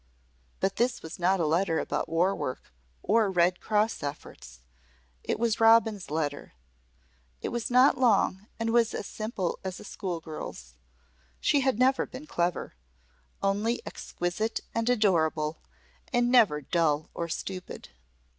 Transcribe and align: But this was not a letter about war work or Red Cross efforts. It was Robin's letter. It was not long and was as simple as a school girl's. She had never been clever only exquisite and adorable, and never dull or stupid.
But 0.59 0.77
this 0.77 1.03
was 1.03 1.19
not 1.19 1.39
a 1.39 1.45
letter 1.45 1.77
about 1.77 2.09
war 2.09 2.35
work 2.35 2.73
or 3.03 3.29
Red 3.29 3.59
Cross 3.59 4.01
efforts. 4.01 4.61
It 5.23 5.37
was 5.37 5.59
Robin's 5.59 6.09
letter. 6.09 6.53
It 7.39 7.49
was 7.49 7.69
not 7.69 7.99
long 7.99 8.47
and 8.59 8.71
was 8.71 8.95
as 8.95 9.05
simple 9.05 9.59
as 9.63 9.79
a 9.79 9.83
school 9.83 10.19
girl's. 10.19 10.73
She 11.39 11.59
had 11.59 11.77
never 11.77 12.07
been 12.07 12.25
clever 12.25 12.73
only 13.43 13.79
exquisite 13.85 14.61
and 14.73 14.89
adorable, 14.89 15.61
and 16.11 16.31
never 16.31 16.61
dull 16.61 17.11
or 17.13 17.29
stupid. 17.29 17.89